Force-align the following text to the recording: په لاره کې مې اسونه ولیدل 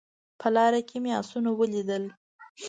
په 0.39 0.47
لاره 0.55 0.81
کې 0.87 0.97
مې 1.03 1.11
اسونه 1.21 1.49
ولیدل 1.53 2.03